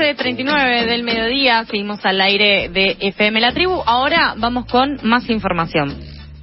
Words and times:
12.39 0.00 0.86
del 0.86 1.02
mediodía, 1.02 1.62
seguimos 1.66 2.00
al 2.06 2.22
aire 2.22 2.70
de 2.70 2.96
FM 3.00 3.38
La 3.38 3.52
Tribu. 3.52 3.82
Ahora 3.84 4.34
vamos 4.38 4.64
con 4.64 4.96
más 5.02 5.28
información. 5.28 5.94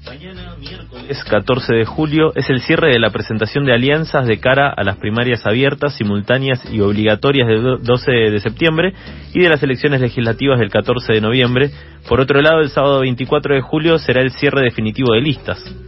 Mañana, 0.06 0.56
miércoles 0.60 1.24
14 1.24 1.74
de 1.74 1.85
julio, 1.85 2.33
es 2.35 2.47
el 2.51 2.62
cierre 2.62 2.92
de 2.92 2.99
la 2.99 3.10
presentación 3.10 3.65
de 3.65 3.74
alianzas 3.74 4.28
de 4.28 4.40
cara 4.40 4.70
a 4.70 4.83
las 4.83 4.97
primarias 4.97 5.44
abiertas, 5.47 5.96
simultáneas 5.96 6.72
y 6.72 6.81
obligatorias 6.81 7.47
del 7.47 7.81
12 7.81 8.12
de 8.12 8.40
septiembre 8.42 8.94
y 9.33 9.42
de 9.42 9.49
las 9.49 9.63
elecciones 9.63 10.01
legislativas 10.01 10.60
del 10.60 10.69
14 10.69 11.13
de 11.13 11.21
noviembre. 11.21 11.71
Por 12.08 12.21
otro 12.21 12.39
lado, 12.44 12.62
el 12.62 12.69
sábado 12.69 12.99
24 12.99 13.55
de 13.55 13.62
julio 13.62 13.97
será 13.97 14.21
el 14.21 14.29
cierre 14.33 14.62
definitivo 14.62 15.13
de 15.13 15.21
listas. 15.21 15.87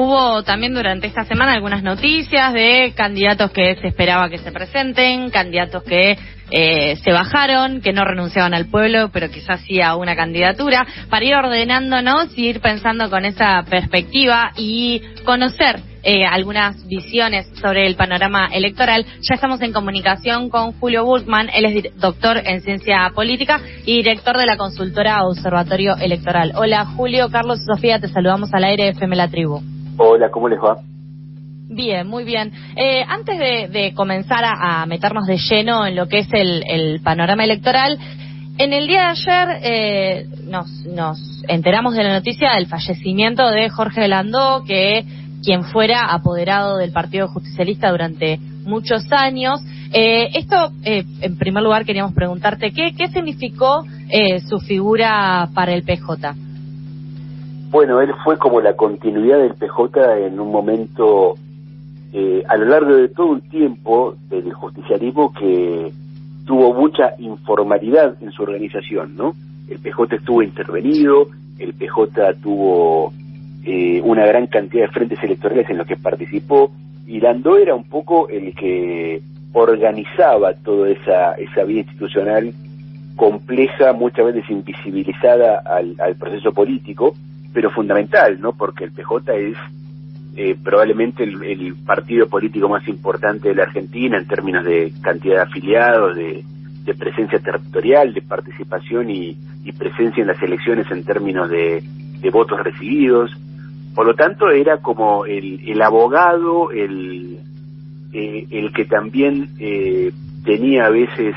Hubo 0.00 0.44
también 0.44 0.74
durante 0.74 1.08
esta 1.08 1.24
semana 1.24 1.54
algunas 1.54 1.82
noticias 1.82 2.52
de 2.52 2.92
candidatos 2.94 3.50
que 3.50 3.74
se 3.80 3.88
esperaba 3.88 4.30
que 4.30 4.38
se 4.38 4.52
presenten, 4.52 5.28
candidatos 5.30 5.82
que 5.82 6.16
eh, 6.52 6.94
se 7.02 7.10
bajaron, 7.10 7.80
que 7.80 7.92
no 7.92 8.04
renunciaban 8.04 8.54
al 8.54 8.66
pueblo, 8.66 9.10
pero 9.12 9.28
quizás 9.28 9.60
sí 9.62 9.82
a 9.82 9.96
una 9.96 10.14
candidatura, 10.14 10.86
para 11.10 11.24
ir 11.24 11.34
ordenándonos 11.34 12.38
y 12.38 12.46
ir 12.46 12.60
pensando 12.60 13.10
con 13.10 13.24
esa 13.24 13.64
perspectiva 13.68 14.52
y 14.56 15.02
conocer 15.24 15.80
eh, 16.04 16.24
algunas 16.24 16.86
visiones 16.86 17.48
sobre 17.60 17.88
el 17.88 17.96
panorama 17.96 18.50
electoral. 18.52 19.04
Ya 19.04 19.34
estamos 19.34 19.60
en 19.62 19.72
comunicación 19.72 20.48
con 20.48 20.78
Julio 20.78 21.04
Burkman, 21.04 21.50
él 21.52 21.64
es 21.64 21.98
doctor 21.98 22.40
en 22.44 22.60
ciencia 22.60 23.10
política 23.16 23.60
y 23.84 23.96
director 23.96 24.36
de 24.38 24.46
la 24.46 24.56
consultora 24.56 25.24
Observatorio 25.24 25.96
Electoral. 25.96 26.52
Hola 26.54 26.84
Julio, 26.84 27.30
Carlos 27.32 27.58
y 27.62 27.74
Sofía, 27.74 27.98
te 27.98 28.06
saludamos 28.06 28.54
al 28.54 28.62
aire 28.62 28.84
de 28.84 28.90
FM 28.90 29.16
La 29.16 29.26
Tribu. 29.26 29.60
Hola, 30.00 30.30
¿cómo 30.30 30.48
les 30.48 30.60
va? 30.60 30.78
Bien, 31.70 32.06
muy 32.06 32.22
bien. 32.22 32.52
Eh, 32.76 33.02
antes 33.06 33.36
de, 33.36 33.92
comenzar 33.94 34.44
a, 34.44 34.86
meternos 34.86 35.26
de 35.26 35.36
lleno 35.36 35.84
en 35.84 35.96
lo 35.96 36.06
que 36.06 36.18
es 36.18 36.28
el, 36.32 37.00
panorama 37.02 37.42
electoral, 37.42 37.98
en 38.58 38.72
el 38.72 38.86
día 38.86 39.00
de 39.00 39.06
ayer 39.06 39.48
eh, 39.62 40.26
nos, 40.44 40.70
nos 40.86 41.42
enteramos 41.48 41.94
de 41.94 42.04
la 42.04 42.12
noticia 42.12 42.54
del 42.54 42.68
fallecimiento 42.68 43.50
de 43.50 43.68
Jorge 43.70 44.06
Landó, 44.06 44.62
que 44.64 45.04
quien 45.42 45.64
fuera 45.64 46.12
apoderado 46.12 46.76
del 46.76 46.92
Partido 46.92 47.26
Justicialista 47.28 47.90
durante 47.90 48.38
muchos 48.38 49.10
años. 49.12 49.60
Eh, 49.92 50.28
esto, 50.34 50.70
en 50.84 51.38
primer 51.38 51.64
lugar, 51.64 51.84
queríamos 51.84 52.14
preguntarte, 52.14 52.70
¿qué, 52.70 52.92
qué 52.96 53.08
significó 53.08 53.84
su 54.48 54.60
figura 54.60 55.48
para 55.54 55.72
el 55.72 55.82
PJ? 55.82 56.47
Bueno, 57.70 58.00
él 58.00 58.14
fue 58.24 58.38
como 58.38 58.60
la 58.62 58.74
continuidad 58.74 59.38
del 59.38 59.54
PJ 59.54 60.26
en 60.26 60.40
un 60.40 60.50
momento, 60.50 61.34
eh, 62.14 62.42
a 62.48 62.56
lo 62.56 62.64
largo 62.64 62.96
de 62.96 63.08
todo 63.08 63.26
un 63.26 63.42
tiempo 63.42 64.14
del 64.30 64.52
justicialismo 64.54 65.34
que 65.34 65.92
tuvo 66.46 66.72
mucha 66.72 67.12
informalidad 67.18 68.16
en 68.22 68.32
su 68.32 68.42
organización, 68.42 69.16
¿no? 69.16 69.34
El 69.68 69.80
PJ 69.80 70.16
estuvo 70.16 70.42
intervenido, 70.42 71.28
el 71.58 71.74
PJ 71.74 72.34
tuvo 72.42 73.12
eh, 73.64 74.00
una 74.02 74.24
gran 74.24 74.46
cantidad 74.46 74.86
de 74.86 74.92
frentes 74.92 75.22
electorales 75.22 75.68
en 75.68 75.76
los 75.76 75.86
que 75.86 75.96
participó, 75.96 76.72
y 77.06 77.20
Landó 77.20 77.58
era 77.58 77.74
un 77.74 77.84
poco 77.84 78.30
el 78.30 78.54
que 78.54 79.20
organizaba 79.52 80.54
toda 80.54 80.88
esa, 80.88 81.32
esa 81.34 81.64
vida 81.64 81.80
institucional 81.80 82.54
compleja, 83.16 83.92
muchas 83.92 84.24
veces 84.24 84.48
invisibilizada 84.48 85.62
al, 85.66 85.96
al 85.98 86.14
proceso 86.16 86.52
político, 86.52 87.14
pero 87.52 87.70
fundamental, 87.70 88.40
¿no? 88.40 88.52
Porque 88.52 88.84
el 88.84 88.92
PJ 88.92 89.34
es 89.34 89.56
eh, 90.40 90.56
probablemente 90.62 91.24
el, 91.24 91.74
partido 91.84 92.28
político 92.28 92.68
más 92.68 92.86
importante 92.86 93.48
de 93.48 93.56
la 93.56 93.64
Argentina 93.64 94.16
en 94.16 94.28
términos 94.28 94.64
de 94.64 94.92
cantidad 95.02 95.36
de 95.36 95.42
afiliados, 95.42 96.16
de, 96.16 96.44
presencia 96.96 97.38
territorial, 97.38 98.14
de 98.14 98.22
participación 98.22 99.10
y, 99.10 99.36
presencia 99.76 100.22
en 100.22 100.28
las 100.28 100.40
elecciones 100.40 100.90
en 100.90 101.04
términos 101.04 101.50
de, 101.50 101.82
votos 102.32 102.62
recibidos. 102.62 103.30
Por 103.94 104.06
lo 104.06 104.14
tanto, 104.14 104.48
era 104.50 104.78
como 104.78 105.26
el, 105.26 105.82
abogado, 105.82 106.70
el, 106.70 107.38
eh, 108.12 108.46
el 108.50 108.72
que 108.72 108.84
también 108.84 109.50
eh, 109.58 110.12
tenía 110.44 110.86
a 110.86 110.90
veces 110.90 111.34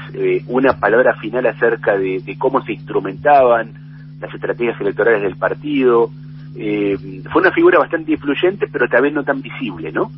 una 0.47 0.79
palabra 0.79 1.15
final 1.15 1.47
acerca 1.47 1.97
de 1.97 2.35
cómo 2.37 2.61
se 2.61 2.73
instrumentaban 2.73 3.81
las 4.21 4.33
estrategias 4.33 4.79
electorales 4.79 5.21
del 5.21 5.35
partido. 5.35 6.09
Eh, 6.55 6.97
fue 7.31 7.41
una 7.41 7.51
figura 7.51 7.79
bastante 7.79 8.11
influyente, 8.11 8.67
pero 8.71 8.87
tal 8.87 9.03
vez 9.03 9.13
no 9.13 9.23
tan 9.23 9.41
visible, 9.41 9.91
¿no? 9.91 10.11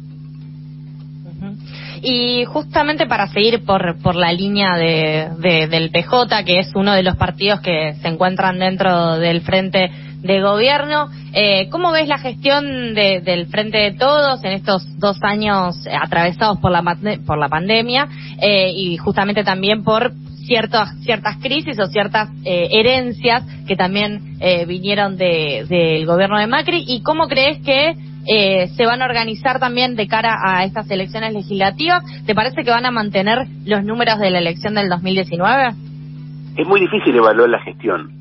Y 2.01 2.43
justamente 2.45 3.05
para 3.05 3.27
seguir 3.27 3.63
por, 3.63 3.97
por 4.01 4.15
la 4.15 4.33
línea 4.33 4.75
de, 4.75 5.67
del 5.67 5.89
PJ, 5.89 6.43
que 6.43 6.59
es 6.59 6.71
uno 6.75 6.93
de 6.93 7.03
los 7.03 7.15
partidos 7.15 7.61
que 7.61 7.93
se 8.01 8.07
encuentran 8.07 8.59
dentro 8.59 9.17
del 9.17 9.41
frente 9.41 9.89
de 10.21 10.41
gobierno, 10.41 11.09
eh, 11.33 11.69
¿cómo 11.69 11.91
ves 11.91 12.07
la 12.07 12.17
gestión 12.17 12.93
del 12.93 13.47
Frente 13.47 13.77
de 13.77 13.91
Todos 13.93 14.43
en 14.43 14.53
estos 14.53 14.99
dos 14.99 15.17
años 15.21 15.75
atravesados 16.01 16.59
por 16.59 16.71
la, 16.71 16.81
por 17.25 17.37
la 17.37 17.49
pandemia 17.49 18.07
eh, 18.41 18.71
y 18.73 18.97
justamente 18.97 19.43
también 19.43 19.83
por 19.83 20.13
ciertas 20.45 20.97
ciertas 21.03 21.37
crisis 21.37 21.79
o 21.79 21.87
ciertas 21.87 22.29
eh, 22.45 22.67
herencias 22.71 23.43
que 23.67 23.75
también 23.75 24.37
eh, 24.39 24.65
vinieron 24.65 25.17
del 25.17 25.67
de, 25.67 26.05
gobierno 26.05 26.39
de 26.39 26.47
Macri 26.47 26.83
y 26.87 27.01
cómo 27.01 27.27
crees 27.27 27.59
que 27.59 27.95
eh, 28.25 28.67
se 28.75 28.85
van 28.85 29.01
a 29.01 29.05
organizar 29.05 29.59
también 29.59 29.95
de 29.95 30.07
cara 30.07 30.37
a 30.41 30.63
estas 30.63 30.89
elecciones 30.89 31.33
legislativas. 31.33 32.03
¿Te 32.25 32.33
parece 32.33 32.63
que 32.63 32.71
van 32.71 32.85
a 32.85 32.91
mantener 32.91 33.47
los 33.65 33.83
números 33.83 34.19
de 34.19 34.31
la 34.31 34.39
elección 34.39 34.75
del 34.75 34.89
2019? 34.89 35.73
Es 36.55 36.67
muy 36.67 36.79
difícil 36.79 37.15
evaluar 37.15 37.49
la 37.49 37.59
gestión, 37.59 38.11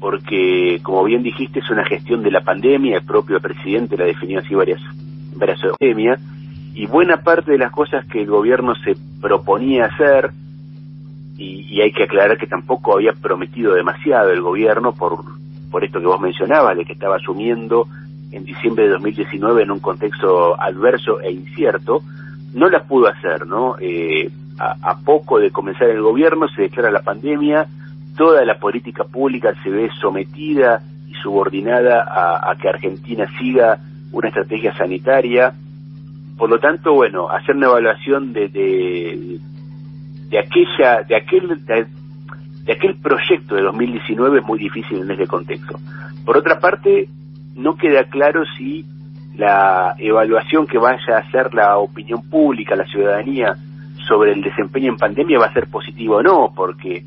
porque 0.00 0.80
como 0.82 1.04
bien 1.04 1.22
dijiste 1.22 1.60
es 1.60 1.70
una 1.70 1.84
gestión 1.84 2.22
de 2.22 2.30
la 2.30 2.42
pandemia, 2.42 2.98
el 2.98 3.04
propio 3.04 3.40
presidente 3.40 3.96
la 3.96 4.04
definió 4.04 4.40
así 4.40 4.54
varias, 4.54 4.80
varias 5.36 5.60
pandemias, 5.60 6.20
y 6.74 6.86
buena 6.86 7.22
parte 7.22 7.52
de 7.52 7.58
las 7.58 7.72
cosas 7.72 8.04
que 8.06 8.20
el 8.20 8.26
gobierno 8.26 8.74
se 8.84 8.94
proponía 9.22 9.86
hacer, 9.86 10.30
y, 11.36 11.80
hay 11.80 11.92
que 11.92 12.04
aclarar 12.04 12.38
que 12.38 12.46
tampoco 12.46 12.94
había 12.94 13.12
prometido 13.12 13.74
demasiado 13.74 14.30
el 14.30 14.40
gobierno 14.40 14.92
por, 14.92 15.22
por 15.70 15.84
esto 15.84 16.00
que 16.00 16.06
vos 16.06 16.20
mencionabas, 16.20 16.76
de 16.76 16.84
que 16.84 16.94
estaba 16.94 17.16
asumiendo 17.16 17.86
en 18.32 18.44
diciembre 18.44 18.84
de 18.84 18.90
2019 18.90 19.62
en 19.62 19.70
un 19.70 19.80
contexto 19.80 20.60
adverso 20.60 21.20
e 21.20 21.30
incierto, 21.30 22.02
no 22.54 22.68
las 22.68 22.84
pudo 22.84 23.08
hacer, 23.08 23.46
¿no? 23.46 23.76
Eh, 23.80 24.30
a, 24.58 24.98
poco 25.04 25.38
de 25.38 25.50
comenzar 25.50 25.90
el 25.90 26.00
gobierno 26.00 26.48
se 26.48 26.62
declara 26.62 26.90
la 26.90 27.02
pandemia, 27.02 27.66
toda 28.16 28.42
la 28.46 28.58
política 28.58 29.04
pública 29.04 29.52
se 29.62 29.68
ve 29.68 29.90
sometida 30.00 30.80
y 31.06 31.12
subordinada 31.22 32.02
a, 32.02 32.50
a 32.50 32.56
que 32.56 32.68
Argentina 32.68 33.26
siga 33.38 33.78
una 34.12 34.28
estrategia 34.28 34.74
sanitaria. 34.74 35.52
Por 36.38 36.48
lo 36.48 36.58
tanto, 36.58 36.94
bueno, 36.94 37.28
hacer 37.28 37.56
una 37.56 37.66
evaluación 37.66 38.32
de, 38.32 38.48
de, 38.48 39.38
de 40.28 40.38
aquella, 40.38 41.02
de 41.02 41.16
aquel, 41.16 41.64
de, 41.64 42.72
aquel 42.72 42.96
proyecto 42.96 43.54
de 43.54 43.62
2019 43.62 44.40
es 44.40 44.44
muy 44.44 44.58
difícil 44.58 45.02
en 45.02 45.10
ese 45.10 45.26
contexto. 45.26 45.78
Por 46.24 46.36
otra 46.36 46.58
parte, 46.58 47.08
no 47.54 47.76
queda 47.76 48.04
claro 48.04 48.44
si 48.56 48.84
la 49.36 49.94
evaluación 49.98 50.66
que 50.66 50.78
vaya 50.78 51.16
a 51.16 51.20
hacer 51.20 51.54
la 51.54 51.78
opinión 51.78 52.28
pública, 52.28 52.74
la 52.74 52.86
ciudadanía, 52.86 53.54
sobre 54.08 54.32
el 54.32 54.42
desempeño 54.42 54.92
en 54.92 54.96
pandemia 54.96 55.38
va 55.38 55.46
a 55.46 55.52
ser 55.52 55.66
positiva 55.68 56.16
o 56.16 56.22
no, 56.22 56.52
porque 56.54 57.04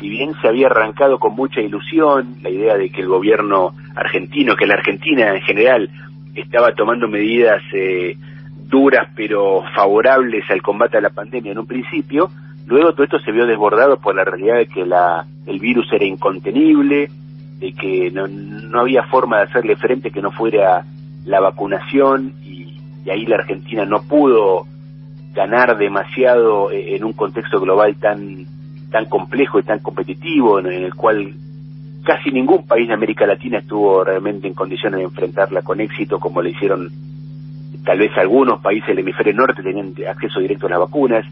si 0.00 0.08
bien 0.08 0.32
se 0.40 0.48
había 0.48 0.68
arrancado 0.68 1.18
con 1.18 1.34
mucha 1.34 1.60
ilusión 1.60 2.36
la 2.42 2.50
idea 2.50 2.76
de 2.76 2.90
que 2.90 3.00
el 3.00 3.08
gobierno 3.08 3.72
argentino, 3.94 4.56
que 4.56 4.66
la 4.66 4.74
Argentina 4.74 5.34
en 5.34 5.42
general 5.42 5.90
estaba 6.34 6.72
tomando 6.72 7.08
medidas 7.08 7.62
eh, 7.72 8.16
duras 8.68 9.08
pero 9.16 9.64
favorables 9.74 10.44
al 10.50 10.62
combate 10.62 10.98
a 10.98 11.00
la 11.00 11.10
pandemia 11.10 11.52
en 11.52 11.58
un 11.58 11.66
principio, 11.66 12.30
Luego 12.68 12.92
todo 12.92 13.04
esto 13.04 13.18
se 13.20 13.32
vio 13.32 13.46
desbordado 13.46 13.96
por 13.96 14.14
la 14.14 14.24
realidad 14.24 14.56
de 14.56 14.66
que 14.66 14.84
la, 14.84 15.24
el 15.46 15.58
virus 15.58 15.90
era 15.90 16.04
incontenible, 16.04 17.08
de 17.58 17.72
que 17.72 18.10
no, 18.10 18.28
no 18.28 18.80
había 18.80 19.04
forma 19.04 19.38
de 19.38 19.44
hacerle 19.44 19.74
frente 19.76 20.10
que 20.10 20.20
no 20.20 20.30
fuera 20.30 20.84
la 21.24 21.40
vacunación 21.40 22.34
y, 22.44 22.76
ahí 23.10 23.24
la 23.24 23.36
Argentina 23.36 23.86
no 23.86 24.02
pudo 24.02 24.66
ganar 25.32 25.78
demasiado 25.78 26.70
e, 26.70 26.94
en 26.94 27.04
un 27.04 27.14
contexto 27.14 27.58
global 27.58 27.96
tan 27.96 28.44
tan 28.90 29.06
complejo 29.06 29.58
y 29.58 29.62
tan 29.62 29.78
competitivo 29.78 30.58
en 30.58 30.66
el 30.66 30.94
cual 30.94 31.32
casi 32.04 32.30
ningún 32.30 32.66
país 32.66 32.86
de 32.86 32.92
América 32.92 33.26
Latina 33.26 33.60
estuvo 33.60 34.04
realmente 34.04 34.46
en 34.46 34.52
condiciones 34.52 34.98
de 34.98 35.04
enfrentarla 35.04 35.62
con 35.62 35.80
éxito 35.80 36.18
como 36.20 36.42
le 36.42 36.50
hicieron 36.50 36.90
tal 37.82 37.98
vez 37.98 38.10
algunos 38.18 38.60
países 38.60 38.88
del 38.88 38.98
hemisferio 38.98 39.32
norte 39.32 39.62
tenían 39.62 39.94
acceso 40.06 40.38
directo 40.38 40.66
a 40.66 40.70
las 40.70 40.80
vacunas. 40.80 41.24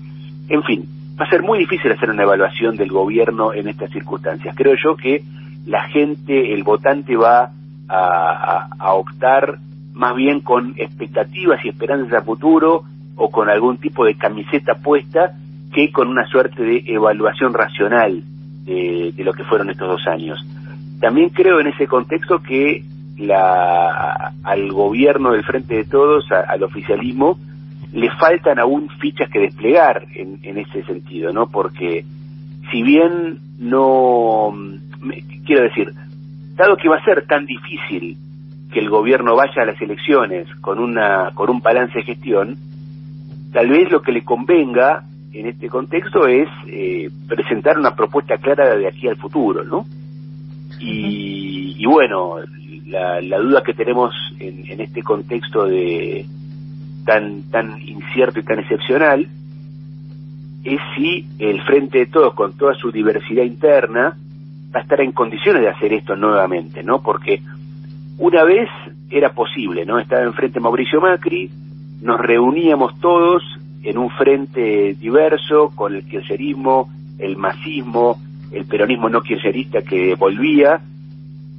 En 0.48 0.62
fin 0.62 0.95
va 1.18 1.24
a 1.24 1.30
ser 1.30 1.42
muy 1.42 1.58
difícil 1.58 1.92
hacer 1.92 2.10
una 2.10 2.24
evaluación 2.24 2.76
del 2.76 2.90
gobierno 2.90 3.52
en 3.54 3.68
estas 3.68 3.90
circunstancias. 3.90 4.54
Creo 4.56 4.74
yo 4.82 4.96
que 4.96 5.22
la 5.66 5.82
gente, 5.88 6.52
el 6.52 6.62
votante 6.62 7.16
va 7.16 7.50
a, 7.88 8.92
optar 8.94 9.58
más 9.94 10.14
bien 10.14 10.40
con 10.40 10.74
expectativas 10.76 11.64
y 11.64 11.68
esperanzas 11.68 12.12
a 12.12 12.22
futuro 12.22 12.84
o 13.16 13.30
con 13.30 13.48
algún 13.48 13.78
tipo 13.78 14.04
de 14.04 14.16
camiseta 14.16 14.74
puesta 14.74 15.32
que 15.72 15.90
con 15.90 16.08
una 16.08 16.26
suerte 16.26 16.62
de 16.62 16.82
evaluación 16.86 17.52
racional 17.52 18.22
de, 18.64 19.12
lo 19.18 19.32
que 19.32 19.44
fueron 19.44 19.70
estos 19.70 19.88
dos 19.88 20.06
años. 20.06 20.44
También 21.00 21.30
creo 21.30 21.60
en 21.60 21.68
ese 21.68 21.86
contexto 21.86 22.42
que 22.42 22.82
la, 23.18 24.32
al 24.42 24.72
gobierno 24.72 25.32
del 25.32 25.44
Frente 25.44 25.76
de 25.76 25.84
Todos, 25.84 26.30
al 26.30 26.62
oficialismo, 26.62 27.38
le 27.92 28.10
faltan 28.18 28.58
aún 28.58 28.88
fichas 29.00 29.30
que 29.30 29.40
desplegar 29.40 30.06
en, 30.14 30.38
en 30.42 30.58
ese 30.58 30.82
sentido, 30.84 31.32
¿no? 31.32 31.46
Porque 31.48 32.04
si 32.70 32.82
bien 32.82 33.38
no, 33.58 34.52
quiero 35.44 35.62
decir, 35.62 35.92
dado 36.54 36.76
que 36.76 36.88
va 36.88 36.96
a 36.96 37.04
ser 37.04 37.26
tan 37.26 37.46
difícil 37.46 38.16
que 38.72 38.80
el 38.80 38.90
gobierno 38.90 39.36
vaya 39.36 39.62
a 39.62 39.66
las 39.66 39.80
elecciones 39.80 40.48
con 40.60 40.78
una 40.78 41.30
con 41.34 41.50
un 41.50 41.60
balance 41.60 41.98
de 41.98 42.04
gestión, 42.04 42.56
tal 43.52 43.68
vez 43.68 43.90
lo 43.90 44.02
que 44.02 44.12
le 44.12 44.24
convenga 44.24 45.04
en 45.32 45.46
este 45.46 45.68
contexto 45.68 46.26
es 46.26 46.48
eh, 46.66 47.10
presentar 47.28 47.78
una 47.78 47.94
propuesta 47.94 48.38
clara 48.38 48.76
de 48.76 48.88
aquí 48.88 49.06
al 49.08 49.16
futuro, 49.16 49.64
¿no? 49.64 49.86
Y, 50.78 51.84
bueno, 51.86 52.36
la, 52.86 53.38
duda 53.38 53.62
que 53.62 53.72
tenemos 53.72 54.14
en, 54.38 54.70
en, 54.70 54.80
este 54.80 55.02
contexto 55.02 55.64
de 55.64 56.26
tan 57.06 57.44
tan 57.50 57.80
incierto 57.80 58.40
y 58.40 58.42
tan 58.42 58.58
excepcional 58.58 59.26
es 60.64 60.80
si 60.96 61.26
el 61.38 61.62
Frente 61.62 61.98
de 61.98 62.06
Todos, 62.06 62.34
con 62.34 62.56
toda 62.56 62.74
su 62.74 62.90
diversidad 62.90 63.44
interna, 63.44 64.16
va 64.74 64.80
a 64.80 64.82
estar 64.82 65.00
en 65.00 65.12
condiciones 65.12 65.62
de 65.62 65.68
hacer 65.68 65.92
esto 65.92 66.16
nuevamente, 66.16 66.82
¿no? 66.82 67.00
Porque 67.00 67.40
una 68.18 68.42
vez 68.44 68.68
era 69.08 69.30
posible, 69.30 69.86
¿no? 69.86 69.98
Estaba 69.98 70.22
enfrente 70.22 70.58
Mauricio 70.58 71.00
Macri, 71.00 71.50
nos 72.02 72.20
reuníamos 72.20 72.98
todos 73.00 73.42
en 73.82 73.96
un 73.96 74.10
frente 74.10 74.94
diverso 74.94 75.70
con 75.74 75.94
el 75.94 76.04
kirchnerismo, 76.04 76.90
el 77.18 77.36
masismo, 77.36 78.20
el 78.50 78.64
peronismo 78.66 79.08
no 79.08 79.22
kirchnerista 79.22 79.82
que 79.82 80.16
volvía, 80.16 80.80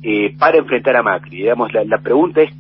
eh, 0.04 0.36
para 0.38 0.58
enfrentar 0.58 0.96
a 0.96 1.04
Macri. 1.04 1.38
Digamos, 1.38 1.74
la, 1.74 1.84
la 1.84 1.98
pregunta 1.98 2.42
es, 2.42 2.52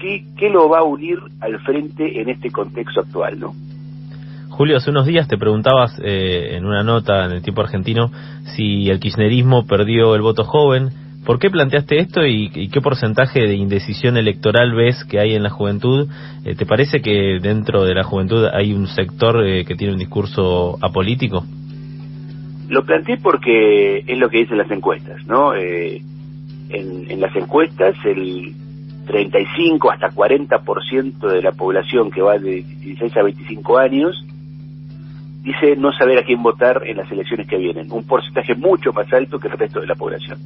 ¿qué, 0.00 0.24
¿qué 0.36 0.50
lo 0.50 0.68
va 0.68 0.78
a 0.78 0.82
unir 0.82 1.18
al 1.40 1.58
frente 1.60 2.20
en 2.20 2.28
este 2.28 2.50
contexto 2.50 3.00
actual, 3.00 3.38
no? 3.38 3.54
Julio, 4.56 4.78
hace 4.78 4.90
unos 4.90 5.04
días 5.04 5.28
te 5.28 5.36
preguntabas 5.36 6.00
eh, 6.02 6.56
en 6.56 6.64
una 6.64 6.82
nota 6.82 7.26
en 7.26 7.32
el 7.32 7.42
tiempo 7.42 7.60
argentino 7.60 8.10
si 8.54 8.88
el 8.88 9.00
kirchnerismo 9.00 9.66
perdió 9.66 10.14
el 10.14 10.22
voto 10.22 10.44
joven. 10.44 10.88
¿Por 11.26 11.38
qué 11.38 11.50
planteaste 11.50 11.98
esto 11.98 12.24
y, 12.24 12.70
qué 12.70 12.80
porcentaje 12.80 13.40
de 13.40 13.54
indecisión 13.54 14.16
electoral 14.16 14.74
ves 14.74 15.04
que 15.04 15.20
hay 15.20 15.34
en 15.34 15.42
la 15.42 15.50
juventud? 15.50 16.08
Eh, 16.46 16.54
¿Te 16.54 16.64
parece 16.64 17.02
que 17.02 17.38
dentro 17.42 17.84
de 17.84 17.94
la 17.94 18.04
juventud 18.04 18.46
hay 18.46 18.72
un 18.72 18.86
sector 18.86 19.46
eh, 19.46 19.66
que 19.66 19.74
tiene 19.74 19.92
un 19.92 19.98
discurso 19.98 20.78
apolítico? 20.80 21.44
Lo 22.70 22.82
planteé 22.86 23.18
porque 23.18 24.04
es 24.06 24.18
lo 24.18 24.30
que 24.30 24.38
dicen 24.38 24.56
las 24.56 24.70
encuestas, 24.70 25.26
¿no? 25.26 25.52
En, 26.68 27.10
en 27.10 27.20
las 27.20 27.34
encuestas 27.36 27.94
el 28.04 28.54
35 29.06 29.90
hasta 29.90 30.10
40% 30.10 31.28
de 31.28 31.42
la 31.42 31.52
población 31.52 32.10
que 32.10 32.22
va 32.22 32.38
de 32.38 32.62
16 32.62 33.16
a 33.16 33.22
25 33.22 33.78
años 33.78 34.26
dice 35.46 35.76
no 35.76 35.92
saber 35.92 36.18
a 36.18 36.24
quién 36.24 36.42
votar 36.42 36.82
en 36.84 36.96
las 36.96 37.10
elecciones 37.10 37.46
que 37.46 37.56
vienen, 37.56 37.90
un 37.92 38.04
porcentaje 38.04 38.56
mucho 38.56 38.92
más 38.92 39.10
alto 39.12 39.38
que 39.38 39.46
el 39.46 39.56
resto 39.56 39.80
de 39.80 39.86
la 39.86 39.94
población. 39.94 40.38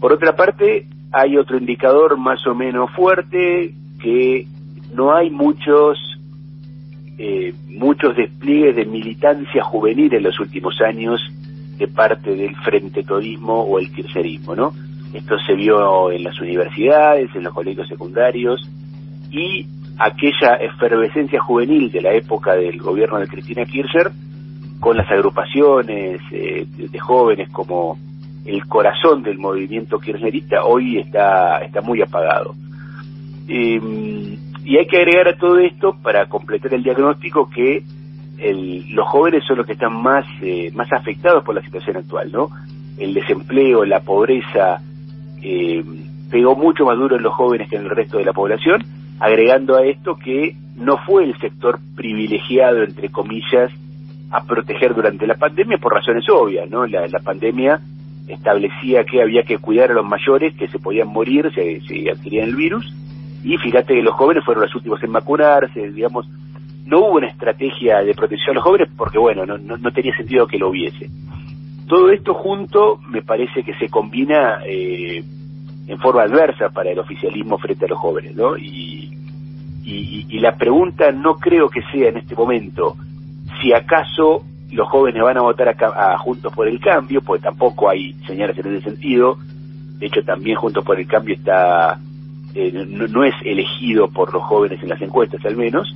Por 0.00 0.14
otra 0.14 0.34
parte, 0.34 0.86
hay 1.12 1.36
otro 1.36 1.58
indicador 1.58 2.16
más 2.16 2.46
o 2.46 2.54
menos 2.54 2.90
fuerte, 2.92 3.74
que 4.00 4.46
no 4.94 5.14
hay 5.14 5.28
muchos 5.28 5.98
eh, 7.18 7.52
muchos 7.68 8.16
despliegues 8.16 8.74
de 8.74 8.86
militancia 8.86 9.62
juvenil 9.62 10.14
en 10.14 10.22
los 10.22 10.40
últimos 10.40 10.80
años 10.80 11.20
de 11.76 11.86
parte 11.86 12.34
del 12.34 12.56
frente 12.56 13.02
todismo 13.02 13.60
o 13.60 13.78
el 13.78 13.92
kirchnerismo, 13.92 14.56
¿no? 14.56 14.72
Esto 15.12 15.38
se 15.46 15.54
vio 15.54 16.10
en 16.10 16.24
las 16.24 16.40
universidades, 16.40 17.34
en 17.34 17.44
los 17.44 17.52
colegios 17.52 17.88
secundarios 17.88 18.68
y 19.30 19.66
aquella 19.98 20.54
efervescencia 20.56 21.40
juvenil 21.40 21.90
de 21.90 22.00
la 22.00 22.12
época 22.12 22.54
del 22.54 22.78
gobierno 22.78 23.18
de 23.18 23.26
Cristina 23.26 23.64
Kirchner 23.64 24.10
con 24.80 24.96
las 24.96 25.10
agrupaciones 25.10 26.20
eh, 26.32 26.66
de, 26.66 26.98
jóvenes 26.98 27.50
como 27.50 27.98
el 28.46 28.66
corazón 28.66 29.22
del 29.22 29.38
movimiento 29.38 29.98
kirchnerista 29.98 30.64
hoy 30.64 30.98
está, 30.98 31.58
está 31.58 31.82
muy 31.82 32.00
apagado. 32.00 32.54
Em, 33.46 34.38
y 34.64 34.78
hay 34.78 34.86
que 34.86 34.96
agregar 34.96 35.28
a 35.28 35.36
todo 35.36 35.58
esto, 35.58 35.96
para 36.02 36.26
completar 36.26 36.72
el 36.72 36.82
diagnóstico, 36.82 37.50
que 37.50 37.82
los 38.90 39.06
jóvenes 39.08 39.44
son 39.44 39.58
los 39.58 39.66
que 39.66 39.74
están 39.74 39.92
más, 39.92 40.24
eh, 40.40 40.70
más 40.74 40.90
afectados 40.92 41.44
por 41.44 41.54
la 41.54 41.60
situación 41.60 41.98
actual, 41.98 42.32
¿no? 42.32 42.48
El 42.98 43.12
desempleo, 43.12 43.84
la 43.84 44.00
pobreza, 44.00 44.80
eh, 45.42 45.84
pegó 46.30 46.54
mucho 46.56 46.84
más 46.84 46.96
duro 46.96 47.16
en 47.16 47.22
los 47.22 47.34
jóvenes 47.34 47.68
que 47.68 47.76
en 47.76 47.84
el 47.84 47.90
resto 47.90 48.18
de 48.18 48.24
la 48.24 48.32
población 48.32 48.84
agregando 49.18 49.76
a 49.76 49.84
esto 49.84 50.16
que 50.16 50.56
no 50.76 50.96
fue 51.04 51.24
el 51.24 51.38
sector 51.38 51.78
privilegiado, 51.94 52.82
entre 52.82 53.10
comillas, 53.10 53.70
a 54.30 54.44
proteger 54.44 54.94
durante 54.94 55.26
la 55.26 55.34
pandemia 55.34 55.76
por 55.76 55.92
razones 55.92 56.24
obvias, 56.30 56.70
¿no? 56.70 56.86
La, 56.86 57.06
pandemia 57.22 57.80
establecía 58.28 59.04
que 59.04 59.20
había 59.20 59.42
que 59.42 59.58
cuidar 59.58 59.90
a 59.90 59.94
los 59.94 60.06
mayores 60.06 60.54
que 60.54 60.68
se 60.68 60.78
podían 60.78 61.08
morir 61.08 61.50
si, 61.54 61.80
si 61.80 62.08
adquirían 62.08 62.48
el 62.48 62.56
virus 62.56 62.90
y 63.42 63.56
fíjate 63.56 63.94
que 63.94 64.02
los 64.02 64.14
jóvenes 64.14 64.44
fueron 64.44 64.64
los 64.64 64.74
últimos 64.74 65.02
en 65.02 65.12
vacunarse, 65.12 65.90
digamos, 65.90 66.26
no 66.84 67.00
hubo 67.00 67.16
una 67.16 67.28
estrategia 67.28 67.98
de 68.02 68.14
protección 68.14 68.50
a 68.50 68.54
los 68.54 68.64
jóvenes 68.64 68.88
porque, 68.96 69.18
bueno, 69.18 69.46
no, 69.46 69.56
no, 69.58 69.92
tenía 69.92 70.14
sentido 70.16 70.46
que 70.46 70.58
lo 70.58 70.70
hubiese. 70.70 71.08
Todo 71.90 72.12
esto 72.12 72.34
junto 72.34 73.00
me 73.08 73.20
parece 73.20 73.64
que 73.64 73.74
se 73.74 73.88
combina 73.88 74.60
eh, 74.64 75.24
en 75.88 75.98
forma 75.98 76.22
adversa 76.22 76.68
para 76.68 76.88
el 76.92 77.00
oficialismo 77.00 77.58
frente 77.58 77.86
a 77.86 77.88
los 77.88 77.98
jóvenes, 77.98 78.36
¿no? 78.36 78.56
Y, 78.56 79.12
y, 79.82 80.38
la 80.38 80.54
pregunta 80.54 81.10
no 81.10 81.34
creo 81.34 81.68
que 81.68 81.82
sea 81.90 82.10
en 82.10 82.18
este 82.18 82.36
momento 82.36 82.94
si 83.60 83.72
acaso 83.72 84.44
los 84.70 84.88
jóvenes 84.88 85.20
van 85.20 85.38
a 85.38 85.40
votar 85.40 85.68
a, 85.68 86.16
Juntos 86.18 86.54
por 86.54 86.68
el 86.68 86.78
Cambio, 86.78 87.22
porque 87.22 87.42
tampoco 87.42 87.90
hay 87.90 88.12
señales 88.24 88.56
en 88.56 88.76
ese 88.76 88.88
sentido. 88.88 89.36
De 89.98 90.06
hecho, 90.06 90.22
también 90.22 90.58
Juntos 90.58 90.84
por 90.84 90.96
el 90.96 91.08
Cambio 91.08 91.34
está 91.34 91.98
eh, 92.54 92.86
no, 92.86 93.24
es 93.24 93.34
elegido 93.44 94.08
por 94.08 94.32
los 94.32 94.44
jóvenes 94.44 94.80
en 94.80 94.90
las 94.90 95.02
encuestas, 95.02 95.44
al 95.44 95.56
menos, 95.56 95.92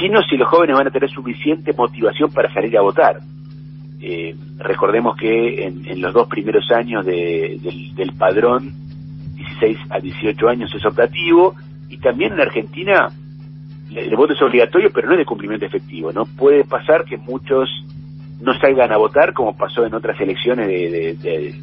sino 0.00 0.22
si 0.22 0.38
los 0.38 0.48
jóvenes 0.48 0.74
van 0.74 0.86
a 0.86 0.90
tener 0.90 1.10
suficiente 1.10 1.74
motivación 1.74 2.32
para 2.32 2.50
salir 2.54 2.78
a 2.78 2.80
votar. 2.80 3.20
Eh, 4.04 4.34
recordemos 4.58 5.16
que 5.16 5.64
en, 5.64 6.00
los 6.00 6.12
dos 6.12 6.26
primeros 6.26 6.68
años 6.72 7.06
del, 7.06 7.94
del 7.94 8.12
padrón 8.18 8.72
16 9.36 9.78
a 9.90 10.00
18 10.00 10.48
años 10.48 10.74
es 10.74 10.84
optativo 10.84 11.54
y 11.88 11.98
también 11.98 12.32
en 12.32 12.40
Argentina 12.40 13.08
el, 13.94 14.16
voto 14.16 14.32
es 14.32 14.42
obligatorio 14.42 14.90
pero 14.92 15.06
no 15.06 15.12
es 15.14 15.20
de 15.20 15.24
cumplimiento 15.24 15.66
efectivo, 15.66 16.12
¿no? 16.12 16.24
Puede 16.24 16.64
pasar 16.64 17.04
que 17.04 17.16
muchos 17.16 17.68
no 18.40 18.52
salgan 18.54 18.92
a 18.92 18.96
votar 18.96 19.32
como 19.32 19.56
pasó 19.56 19.86
en 19.86 19.94
otras 19.94 20.20
elecciones 20.20 20.66
de, 20.66 21.54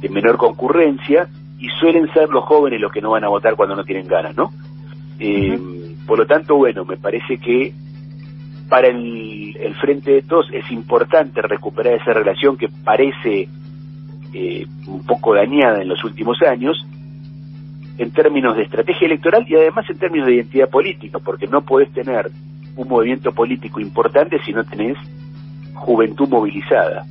de, 0.00 0.08
menor 0.08 0.38
concurrencia 0.38 1.28
y 1.58 1.68
suelen 1.80 2.10
ser 2.14 2.30
los 2.30 2.44
jóvenes 2.44 2.80
los 2.80 2.92
que 2.92 3.02
no 3.02 3.10
van 3.10 3.24
a 3.24 3.28
votar 3.28 3.54
cuando 3.56 3.74
no 3.74 3.84
tienen 3.84 4.06
ganas, 4.06 4.34
¿no? 4.36 4.50
Eh, 5.18 5.58
por 6.06 6.18
lo 6.18 6.26
tanto, 6.26 6.56
bueno, 6.56 6.84
me 6.84 6.96
parece 6.96 7.38
que 7.38 7.74
para 8.68 8.88
el, 8.88 9.74
Frente 9.80 10.12
de 10.12 10.22
Todos 10.22 10.46
es 10.52 10.70
importante 10.70 11.42
recuperar 11.42 11.94
esa 11.94 12.12
relación 12.12 12.56
que 12.56 12.68
parece 12.68 13.48
eh, 14.32 14.66
un 14.86 15.04
poco 15.04 15.34
dañada 15.34 15.82
en 15.82 15.88
los 15.88 16.02
últimos 16.02 16.38
años 16.42 16.84
en 17.98 18.10
términos 18.10 18.56
de 18.56 18.64
estrategia 18.64 19.06
electoral 19.06 19.44
y 19.48 19.54
además 19.54 19.88
en 19.88 19.98
términos 19.98 20.26
de 20.26 20.34
identidad 20.34 20.68
política, 20.68 21.18
porque 21.18 21.46
no 21.46 21.62
podés 21.62 21.92
tener 21.92 22.30
un 22.76 22.88
movimiento 22.88 23.32
político 23.32 23.80
importante 23.80 24.38
si 24.44 24.52
no 24.52 24.64
tenés 24.64 24.96
juventud 25.74 26.28
movilizada. 26.28 27.04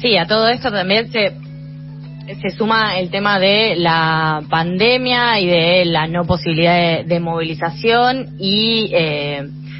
Sí, 0.00 0.16
a 0.16 0.26
todo 0.26 0.48
esto 0.48 0.70
también 0.70 1.08
se, 1.10 1.34
se 2.34 2.50
suma 2.50 2.98
el 2.98 3.10
tema 3.10 3.38
de 3.38 3.76
la 3.76 4.42
pandemia 4.50 5.38
y 5.40 5.46
de 5.46 5.84
la 5.84 6.06
no 6.06 6.24
posibilidad 6.24 7.04
de, 7.04 7.20
movilización 7.20 8.36
y 8.38 8.90
eh, 8.92 9.38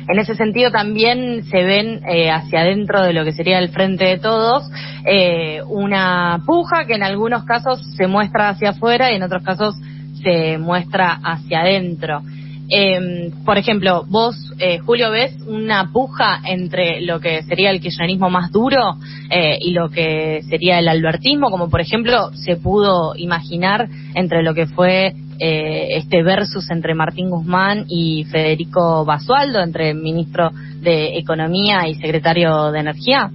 en 0.09 0.19
ese 0.19 0.37
sentido 0.37 0.71
también 0.71 1.45
se 1.45 1.65
ven 1.65 2.03
eh, 2.09 2.31
hacia 2.31 2.61
adentro 2.61 3.03
de 3.03 3.13
lo 3.13 3.25
que 3.25 3.33
sería 3.33 3.59
el 3.59 3.71
frente 3.71 4.05
de 4.05 4.19
todos 4.19 4.71
eh, 5.05 5.61
una 5.69 6.41
puja 6.47 6.87
que 6.87 6.95
en 6.95 7.03
algunos 7.03 7.45
casos 7.45 7.81
se 7.97 8.07
muestra 8.07 8.51
hacia 8.51 8.71
afuera 8.71 9.11
y 9.11 9.17
en 9.17 9.23
otros 9.25 9.43
casos 9.43 9.75
se 10.23 10.59
muestra 10.59 11.19
hacia 11.23 11.61
adentro. 11.61 12.23
Eh, 12.69 13.31
por 13.45 13.59
ejemplo, 13.59 14.05
vos, 14.09 14.35
eh, 14.59 14.79
Julio, 14.79 15.11
ves 15.11 15.37
una 15.47 15.93
puja 15.93 16.41
entre 16.45 17.01
lo 17.01 17.21
que 17.21 17.43
sería 17.45 17.71
el 17.71 17.81
kirchnerismo 17.81 18.29
más 18.29 18.51
duro 18.51 18.97
eh, 19.31 19.59
y 19.61 19.73
lo 19.73 19.89
que 19.89 20.43
sería 20.49 20.79
el 20.79 20.89
albertismo, 20.89 21.51
como 21.51 21.71
por 21.71 21.81
ejemplo 21.81 22.31
se 22.35 22.57
pudo 22.57 23.15
imaginar 23.17 23.89
entre 24.15 24.43
lo 24.43 24.55
que 24.55 24.67
fue 24.67 25.15
eh, 25.39 25.97
este 25.97 26.23
versus 26.23 26.71
entre 26.71 26.95
Martín 26.95 27.29
Guzmán 27.29 27.85
y 27.89 28.25
Federico 28.25 29.05
Basualdo, 29.05 29.61
entre 29.61 29.93
ministro 29.93 30.51
de 30.81 31.19
Economía 31.19 31.87
y 31.89 31.95
secretario 31.97 32.73
de 32.73 32.81
Energía. 32.81 33.31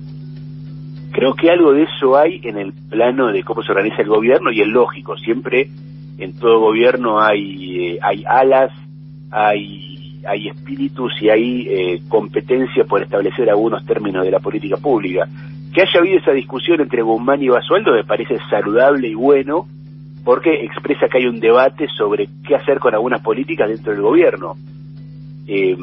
Creo 1.11 1.35
que 1.35 1.51
algo 1.51 1.73
de 1.73 1.83
eso 1.83 2.17
hay 2.17 2.41
en 2.43 2.57
el 2.57 2.73
plano 2.89 3.31
de 3.31 3.43
cómo 3.43 3.61
se 3.61 3.71
organiza 3.71 4.01
el 4.01 4.07
gobierno 4.07 4.51
y 4.51 4.61
es 4.61 4.67
lógico, 4.67 5.15
siempre 5.17 5.67
en 6.17 6.39
todo 6.39 6.59
gobierno 6.59 7.19
hay, 7.19 7.93
eh, 7.93 7.99
hay 8.01 8.23
alas, 8.27 8.71
hay, 9.31 10.21
hay 10.27 10.49
espíritus 10.49 11.13
y 11.21 11.29
hay 11.29 11.67
eh, 11.69 12.01
competencia 12.09 12.83
por 12.83 13.01
establecer 13.01 13.49
algunos 13.49 13.85
términos 13.85 14.25
de 14.25 14.31
la 14.31 14.39
política 14.39 14.77
pública. 14.77 15.27
Que 15.73 15.81
haya 15.81 15.99
habido 15.99 16.19
esa 16.19 16.31
discusión 16.31 16.81
entre 16.81 17.01
Guzmán 17.01 17.41
y 17.41 17.47
Basualdo 17.47 17.93
me 17.93 18.03
parece 18.03 18.37
saludable 18.49 19.07
y 19.07 19.15
bueno, 19.15 19.65
porque 20.25 20.65
expresa 20.65 21.07
que 21.07 21.19
hay 21.19 21.25
un 21.27 21.39
debate 21.39 21.87
sobre 21.97 22.27
qué 22.45 22.55
hacer 22.55 22.79
con 22.79 22.93
algunas 22.93 23.21
políticas 23.21 23.69
dentro 23.69 23.93
del 23.93 24.01
gobierno. 24.01 24.55
Eh, 25.47 25.75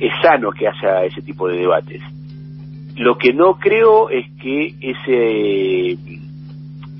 es 0.00 0.12
sano 0.22 0.50
que 0.50 0.66
haya 0.66 1.04
ese 1.04 1.22
tipo 1.22 1.46
de 1.48 1.58
debates. 1.58 2.02
Lo 2.96 3.18
que 3.18 3.32
no 3.32 3.58
creo 3.58 4.08
es 4.08 4.26
que 4.40 4.74
ese, 4.80 5.98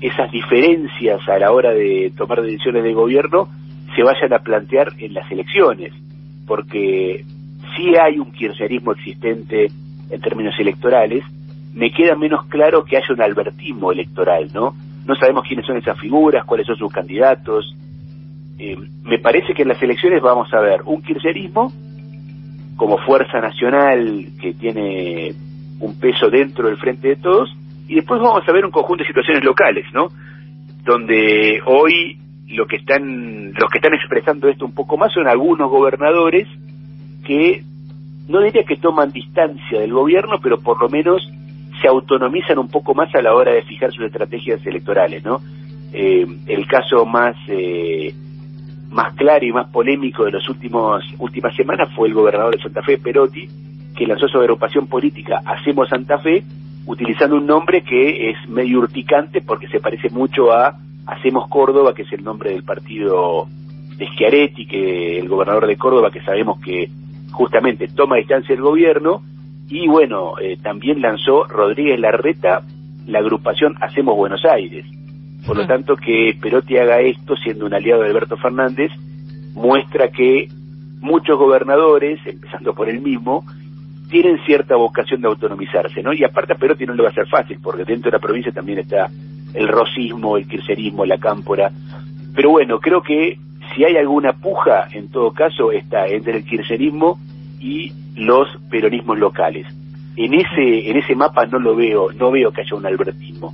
esas 0.01 0.31
diferencias 0.31 1.27
a 1.27 1.39
la 1.39 1.51
hora 1.51 1.71
de 1.71 2.11
tomar 2.15 2.41
decisiones 2.41 2.83
de 2.83 2.93
gobierno 2.93 3.49
se 3.95 4.03
vayan 4.03 4.33
a 4.33 4.39
plantear 4.39 4.89
en 4.99 5.13
las 5.13 5.29
elecciones, 5.31 5.93
porque 6.45 7.23
si 7.75 7.95
hay 7.95 8.19
un 8.19 8.31
kirchnerismo 8.31 8.91
existente 8.91 9.67
en 10.09 10.21
términos 10.21 10.53
electorales, 10.59 11.23
me 11.73 11.91
queda 11.91 12.15
menos 12.15 12.45
claro 12.45 12.83
que 12.83 12.97
haya 12.97 13.13
un 13.13 13.21
albertismo 13.21 13.91
electoral, 13.91 14.49
¿no? 14.53 14.73
No 15.05 15.15
sabemos 15.15 15.43
quiénes 15.47 15.65
son 15.65 15.77
esas 15.77 15.99
figuras, 15.99 16.45
cuáles 16.45 16.65
son 16.65 16.77
sus 16.77 16.91
candidatos. 16.91 17.75
Eh, 18.57 18.77
me 19.03 19.19
parece 19.19 19.53
que 19.53 19.63
en 19.63 19.67
las 19.67 19.81
elecciones 19.81 20.21
vamos 20.21 20.51
a 20.53 20.59
ver 20.61 20.81
un 20.85 21.01
kirchnerismo 21.01 21.71
como 22.77 22.97
fuerza 22.99 23.39
nacional 23.39 24.27
que 24.41 24.53
tiene 24.53 25.33
un 25.79 25.99
peso 25.99 26.29
dentro 26.29 26.67
del 26.67 26.77
frente 26.77 27.09
de 27.09 27.15
todos, 27.17 27.49
y 27.87 27.95
después 27.95 28.19
vamos 28.21 28.43
a 28.47 28.51
ver 28.51 28.65
un 28.65 28.71
conjunto 28.71 29.03
de 29.03 29.07
situaciones 29.07 29.43
locales, 29.43 29.85
¿no? 29.93 30.07
Donde 30.83 31.59
hoy 31.65 32.17
lo 32.47 32.67
que 32.67 32.77
están, 32.77 33.53
los 33.53 33.69
que 33.71 33.79
están 33.79 33.93
expresando 33.93 34.47
esto 34.47 34.65
un 34.65 34.73
poco 34.73 34.97
más 34.97 35.11
son 35.13 35.27
algunos 35.27 35.69
gobernadores 35.69 36.47
que 37.25 37.63
no 38.27 38.41
diría 38.41 38.63
que 38.63 38.77
toman 38.77 39.11
distancia 39.11 39.79
del 39.79 39.93
gobierno, 39.93 40.39
pero 40.41 40.59
por 40.59 40.81
lo 40.81 40.89
menos 40.89 41.27
se 41.81 41.87
autonomizan 41.87 42.59
un 42.59 42.69
poco 42.69 42.93
más 42.93 43.13
a 43.15 43.21
la 43.21 43.33
hora 43.33 43.51
de 43.53 43.63
fijar 43.63 43.91
sus 43.91 44.05
estrategias 44.05 44.65
electorales, 44.65 45.23
¿no? 45.23 45.41
Eh, 45.93 46.25
el 46.47 46.67
caso 46.67 47.05
más 47.05 47.35
eh, 47.47 48.13
más 48.89 49.13
claro 49.15 49.45
y 49.45 49.51
más 49.51 49.67
polémico 49.69 50.25
de 50.25 50.31
las 50.31 50.47
últimas 50.49 51.03
últimas 51.19 51.55
semanas 51.55 51.89
fue 51.95 52.07
el 52.07 52.13
gobernador 52.13 52.55
de 52.55 52.61
Santa 52.61 52.81
Fe, 52.81 52.97
Perotti, 52.97 53.47
que 53.95 54.07
lanzó 54.07 54.27
su 54.27 54.37
agrupación 54.37 54.87
política 54.87 55.41
Hacemos 55.45 55.89
Santa 55.89 56.19
Fe, 56.19 56.43
utilizando 56.85 57.35
un 57.37 57.45
nombre 57.45 57.81
que 57.81 58.29
es 58.29 58.49
medio 58.49 58.79
urticante 58.79 59.41
porque 59.41 59.67
se 59.67 59.79
parece 59.79 60.09
mucho 60.09 60.51
a 60.51 60.77
Hacemos 61.05 61.47
Córdoba, 61.49 61.93
que 61.93 62.03
es 62.03 62.13
el 62.13 62.23
nombre 62.23 62.51
del 62.51 62.63
partido 62.63 63.47
de 63.97 64.07
Schiaretti, 64.07 64.65
que 64.65 65.19
el 65.19 65.29
gobernador 65.29 65.67
de 65.67 65.77
Córdoba, 65.77 66.11
que 66.11 66.21
sabemos 66.21 66.59
que 66.59 66.89
justamente 67.31 67.87
toma 67.87 68.17
distancia 68.17 68.55
del 68.55 68.63
gobierno, 68.63 69.21
y 69.67 69.87
bueno, 69.87 70.37
eh, 70.39 70.57
también 70.61 71.01
lanzó 71.01 71.45
Rodríguez 71.45 71.99
Larreta 71.99 72.63
la 73.07 73.19
agrupación 73.19 73.75
Hacemos 73.81 74.15
Buenos 74.15 74.43
Aires. 74.45 74.85
Por 75.45 75.57
lo 75.57 75.67
tanto, 75.67 75.95
que 75.95 76.35
Perotti 76.41 76.77
haga 76.77 77.01
esto, 77.01 77.35
siendo 77.35 77.67
un 77.67 77.73
aliado 77.73 78.01
de 78.01 78.09
Alberto 78.09 78.35
Fernández, 78.35 78.91
muestra 79.53 80.09
que 80.09 80.47
muchos 80.99 81.37
gobernadores, 81.37 82.19
empezando 82.25 82.73
por 82.73 82.89
el 82.89 82.99
mismo, 82.99 83.45
tienen 84.09 84.39
cierta 84.45 84.75
vocación 84.75 85.21
de 85.21 85.27
autonomizarse, 85.27 86.01
¿no? 86.01 86.13
Y 86.13 86.23
aparte 86.23 86.53
a 86.53 86.55
Perotti 86.55 86.85
no 86.85 86.95
le 86.95 87.03
va 87.03 87.09
a 87.09 87.13
ser 87.13 87.27
fácil, 87.27 87.59
porque 87.61 87.85
dentro 87.85 88.09
de 88.09 88.17
la 88.17 88.21
provincia 88.21 88.51
también 88.51 88.79
está 88.79 89.07
el 89.55 89.67
rosismo, 89.67 90.37
el 90.37 90.47
kirchnerismo, 90.47 91.05
la 91.05 91.17
cámpora. 91.17 91.71
Pero 92.35 92.51
bueno, 92.51 92.79
creo 92.79 93.01
que 93.01 93.37
si 93.73 93.83
hay 93.83 93.95
alguna 93.97 94.33
puja, 94.33 94.87
en 94.91 95.09
todo 95.09 95.31
caso, 95.31 95.71
está 95.71 96.07
entre 96.07 96.37
el 96.37 96.45
kirchnerismo 96.45 97.17
y 97.59 97.91
los 98.15 98.47
peronismos 98.69 99.17
locales. 99.17 99.65
En 100.17 100.33
ese 100.33 100.89
en 100.89 100.97
ese 100.97 101.15
mapa 101.15 101.45
no 101.45 101.59
lo 101.59 101.75
veo, 101.75 102.11
no 102.13 102.31
veo 102.31 102.51
que 102.51 102.61
haya 102.61 102.75
un 102.75 102.85
albertismo. 102.85 103.53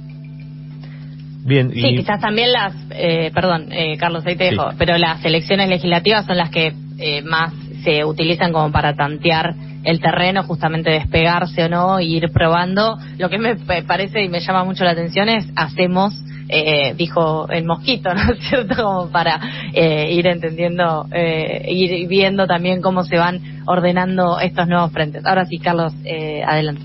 Bien, 1.43 1.71
Sí, 1.71 1.95
quizás 1.95 2.21
también 2.21 2.51
las, 2.51 2.75
eh, 2.91 3.31
perdón, 3.33 3.71
eh, 3.71 3.97
Carlos, 3.97 4.23
ahí 4.27 4.35
te 4.35 4.51
dejo, 4.51 4.69
pero 4.77 4.97
las 4.99 5.25
elecciones 5.25 5.69
legislativas 5.69 6.25
son 6.25 6.37
las 6.37 6.51
que 6.51 6.73
eh, 6.99 7.23
más 7.23 7.51
se 7.83 8.05
utilizan 8.05 8.53
como 8.53 8.71
para 8.71 8.93
tantear 8.95 9.55
el 9.83 9.99
terreno, 9.99 10.43
justamente 10.43 10.91
despegarse 10.91 11.63
o 11.63 11.69
no, 11.69 11.99
e 11.99 12.05
ir 12.05 12.31
probando. 12.31 12.97
Lo 13.17 13.29
que 13.29 13.37
me 13.37 13.55
parece 13.55 14.23
y 14.23 14.29
me 14.29 14.39
llama 14.39 14.63
mucho 14.63 14.83
la 14.83 14.91
atención 14.91 15.29
es 15.29 15.45
hacemos, 15.55 16.13
eh, 16.49 16.93
dijo 16.95 17.47
el 17.49 17.65
mosquito, 17.65 18.13
¿no 18.13 18.33
es 18.33 18.39
cierto? 18.47 18.75
Como 18.83 19.11
para 19.11 19.39
eh, 19.73 20.11
ir 20.13 20.27
entendiendo, 20.27 21.07
eh, 21.11 21.65
ir 21.69 22.07
viendo 22.07 22.47
también 22.47 22.81
cómo 22.81 23.03
se 23.03 23.17
van 23.17 23.63
ordenando 23.65 24.39
estos 24.39 24.67
nuevos 24.67 24.91
frentes. 24.91 25.25
Ahora 25.25 25.45
sí, 25.45 25.59
Carlos, 25.59 25.93
eh, 26.03 26.43
adelante. 26.45 26.81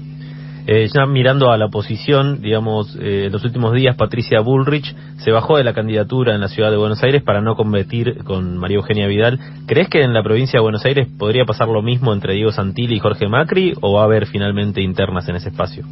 Eh, 0.68 0.88
ya 0.92 1.06
mirando 1.06 1.52
a 1.52 1.56
la 1.56 1.66
oposición, 1.66 2.42
digamos, 2.42 2.96
eh, 3.00 3.26
en 3.26 3.32
los 3.32 3.44
últimos 3.44 3.73
días 3.73 3.94
Patricia 3.94 4.40
Bullrich 4.40 4.96
se 5.18 5.30
bajó 5.30 5.56
de 5.56 5.62
la 5.62 5.73
candidatura 5.73 6.35
en 6.35 6.40
la 6.40 6.49
ciudad 6.49 6.73
de 6.73 6.76
Buenos 6.76 7.00
Aires 7.04 7.23
para 7.23 7.40
no 7.40 7.54
competir 7.54 8.25
con 8.25 8.58
María 8.58 8.78
Eugenia 8.78 9.06
Vidal. 9.06 9.38
¿Crees 9.68 9.88
que 9.88 10.02
en 10.02 10.12
la 10.12 10.25
provincia 10.25 10.58
de 10.58 10.62
Buenos 10.62 10.85
Aires 10.85 11.06
podría 11.16 11.44
pasar 11.44 11.68
lo 11.68 11.82
mismo 11.82 12.12
entre 12.12 12.35
Diego 12.35 12.50
Santilli 12.50 12.96
y 12.96 12.99
Jorge 12.99 13.28
Macri 13.28 13.75
o 13.80 13.92
va 13.92 14.00
a 14.00 14.04
haber 14.06 14.26
finalmente 14.26 14.82
internas 14.82 15.28
en 15.28 15.37
ese 15.37 15.50
espacio? 15.50 15.85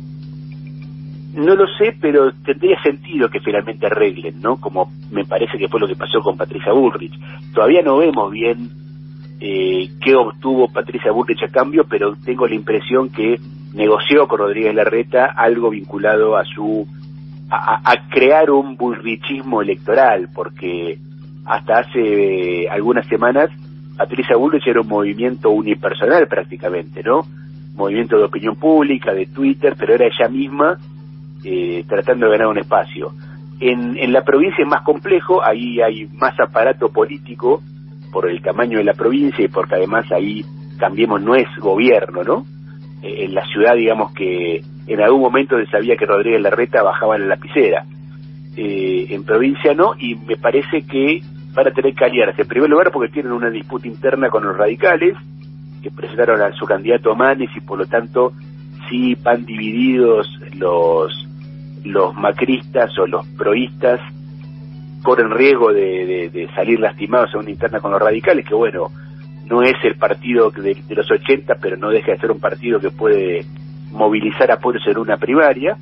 No 1.34 1.54
lo 1.54 1.66
sé, 1.78 1.96
pero 2.00 2.32
tendría 2.44 2.80
sentido 2.82 3.28
que 3.28 3.40
finalmente 3.40 3.86
arreglen, 3.86 4.40
¿no? 4.40 4.56
Como 4.56 4.90
me 5.12 5.24
parece 5.24 5.56
que 5.56 5.68
fue 5.68 5.78
lo 5.78 5.86
que 5.86 5.94
pasó 5.94 6.18
con 6.20 6.36
Patricia 6.36 6.72
Bullrich. 6.72 7.14
Todavía 7.54 7.82
no 7.82 7.98
vemos 7.98 8.30
bien 8.32 8.70
eh, 9.40 9.88
qué 10.00 10.16
obtuvo 10.16 10.72
Patricia 10.72 11.12
Bullrich 11.12 11.44
a 11.44 11.48
cambio, 11.48 11.84
pero 11.88 12.16
tengo 12.24 12.48
la 12.48 12.56
impresión 12.56 13.10
que 13.10 13.38
negoció 13.74 14.26
con 14.28 14.38
Rodríguez 14.38 14.74
Larreta 14.74 15.32
algo 15.36 15.70
vinculado 15.70 16.36
a 16.36 16.44
su 16.44 16.86
a, 17.50 18.08
crear 18.10 18.50
un 18.50 18.76
bullrichismo 18.76 19.62
electoral, 19.62 20.28
porque 20.34 20.98
hasta 21.44 21.80
hace 21.80 22.68
algunas 22.68 23.06
semanas 23.06 23.50
Patricia 23.96 24.36
Bullrich 24.36 24.66
era 24.66 24.80
un 24.80 24.88
movimiento 24.88 25.50
unipersonal 25.50 26.26
prácticamente, 26.26 27.02
¿no? 27.04 27.20
Movimiento 27.76 28.16
de 28.16 28.24
opinión 28.24 28.56
pública, 28.56 29.12
de 29.12 29.26
Twitter, 29.26 29.76
pero 29.78 29.94
era 29.94 30.06
ella 30.06 30.28
misma 30.28 30.78
eh, 31.44 31.84
tratando 31.86 32.26
de 32.26 32.32
ganar 32.32 32.48
un 32.48 32.58
espacio. 32.58 33.12
En, 33.60 33.96
en 33.98 34.12
la 34.12 34.24
provincia 34.24 34.64
es 34.64 34.68
más 34.68 34.82
complejo, 34.82 35.44
ahí 35.44 35.80
hay 35.80 36.06
más 36.06 36.34
aparato 36.40 36.88
político 36.88 37.62
por 38.12 38.28
el 38.28 38.42
tamaño 38.42 38.78
de 38.78 38.84
la 38.84 38.94
provincia 38.94 39.44
y 39.44 39.48
porque 39.48 39.76
además 39.76 40.10
ahí 40.10 40.44
Cambiemos 40.78 41.22
no 41.22 41.34
es 41.34 41.46
gobierno, 41.58 42.24
¿no? 42.24 42.46
En 43.06 43.34
la 43.34 43.44
ciudad, 43.46 43.74
digamos 43.74 44.12
que 44.14 44.62
en 44.86 45.00
algún 45.00 45.20
momento 45.20 45.58
se 45.58 45.66
sabía 45.66 45.96
que 45.96 46.06
Rodríguez 46.06 46.40
Larreta 46.40 46.82
bajaba 46.82 47.16
en 47.16 47.22
la 47.22 47.36
lapicera. 47.36 47.84
Eh, 48.56 49.06
en 49.10 49.24
provincia 49.24 49.74
no, 49.74 49.94
y 49.98 50.14
me 50.14 50.36
parece 50.36 50.82
que 50.82 51.20
van 51.52 51.68
a 51.68 51.70
tener 51.70 51.94
que 51.94 52.04
aliarse. 52.04 52.42
En 52.42 52.48
primer 52.48 52.70
lugar, 52.70 52.90
porque 52.92 53.12
tienen 53.12 53.32
una 53.32 53.50
disputa 53.50 53.88
interna 53.88 54.30
con 54.30 54.44
los 54.44 54.56
radicales, 54.56 55.16
que 55.82 55.90
presentaron 55.90 56.40
a 56.40 56.52
su 56.52 56.64
candidato 56.64 57.12
a 57.12 57.14
Manes, 57.14 57.50
y 57.54 57.60
por 57.60 57.78
lo 57.78 57.86
tanto, 57.86 58.32
si 58.88 59.14
van 59.16 59.44
divididos 59.44 60.26
los, 60.56 61.28
los 61.84 62.14
macristas 62.14 62.98
o 62.98 63.06
los 63.06 63.26
proistas, 63.36 64.00
corren 65.02 65.30
riesgo 65.30 65.72
de, 65.72 66.30
de 66.32 66.48
salir 66.54 66.80
lastimados 66.80 67.34
en 67.34 67.40
una 67.40 67.50
interna 67.50 67.80
con 67.80 67.92
los 67.92 68.00
radicales, 68.00 68.46
que 68.46 68.54
bueno, 68.54 68.90
no 69.46 69.62
es 69.62 69.74
el 69.84 69.96
partido 69.96 70.50
de, 70.50 70.76
los 70.90 71.10
80, 71.10 71.56
pero 71.60 71.76
no 71.76 71.90
deja 71.90 72.12
de 72.12 72.18
ser 72.18 72.30
un 72.30 72.40
partido 72.40 72.80
que 72.80 72.90
puede 72.90 73.44
movilizar 73.90 74.50
apoyos 74.50 74.86
en 74.86 74.98
una 74.98 75.16
primaria 75.16 75.76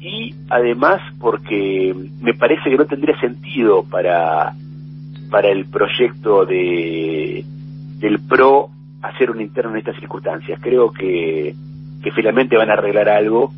y 0.00 0.34
además 0.50 1.00
porque 1.20 1.94
me 2.20 2.34
parece 2.34 2.70
que 2.70 2.76
no 2.76 2.86
tendría 2.86 3.18
sentido 3.20 3.84
para 3.84 4.52
para 5.30 5.48
el 5.48 5.66
proyecto 5.66 6.44
de 6.44 7.44
del 7.98 8.20
PRO 8.20 8.70
hacer 9.02 9.30
un 9.30 9.40
interno 9.40 9.72
en 9.72 9.78
estas 9.78 9.96
circunstancias. 9.96 10.58
Creo 10.62 10.92
que, 10.92 11.54
que 12.02 12.10
finalmente 12.12 12.56
van 12.56 12.70
a 12.70 12.74
arreglar 12.74 13.08
algo 13.08 13.52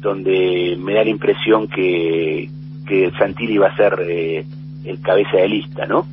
donde 0.00 0.76
me 0.78 0.94
da 0.94 1.04
la 1.04 1.10
impresión 1.10 1.68
que, 1.68 2.48
que 2.86 3.10
Santilli 3.18 3.58
va 3.58 3.68
a 3.68 3.76
ser 3.76 3.98
eh, 4.08 4.44
el 4.84 5.00
cabeza 5.00 5.38
de 5.38 5.48
lista, 5.48 5.86
¿no? 5.86 6.06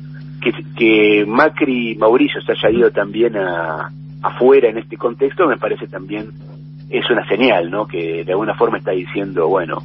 Que, 0.52 1.24
Macri 1.26 1.92
y 1.92 1.94
Mauricio 1.96 2.40
se 2.42 2.52
haya 2.52 2.70
ido 2.70 2.90
también 2.90 3.36
a, 3.36 3.90
afuera 4.22 4.68
en 4.68 4.78
este 4.78 4.96
contexto 4.96 5.46
me 5.46 5.56
parece 5.56 5.86
también 5.86 6.30
es 6.90 7.10
una 7.10 7.26
señal, 7.26 7.70
¿no? 7.70 7.86
Que 7.86 8.24
de 8.24 8.32
alguna 8.32 8.54
forma 8.54 8.78
está 8.78 8.92
diciendo, 8.92 9.48
bueno, 9.48 9.82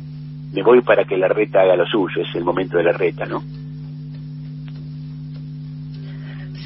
me 0.53 0.61
voy 0.61 0.81
para 0.81 1.05
que 1.05 1.17
la 1.17 1.27
reta 1.27 1.61
haga 1.61 1.75
lo 1.75 1.85
suyo, 1.85 2.21
es 2.21 2.35
el 2.35 2.43
momento 2.43 2.77
de 2.77 2.83
la 2.83 2.91
reta, 2.91 3.25
¿no? 3.25 3.41